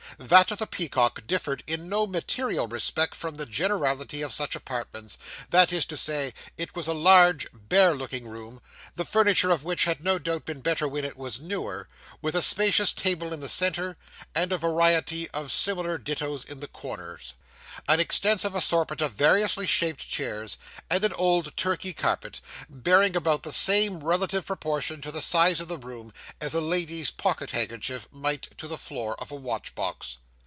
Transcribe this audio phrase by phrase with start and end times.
[0.17, 5.17] That of the Peacock differed in no material respect from the generality of such apartments;
[5.49, 8.61] that is to say, it was a large, bare looking room,
[8.95, 11.87] the furniture of which had no doubt been better when it was newer,
[12.21, 13.97] with a spacious table in the centre,
[14.35, 17.33] and a variety of smaller dittos in the corners;
[17.87, 20.57] an extensive assortment of variously shaped chairs,
[20.89, 25.69] and an old Turkey carpet, bearing about the same relative proportion to the size of
[25.69, 30.17] the room, as a lady's pocket handkerchief might to the floor of a watch box.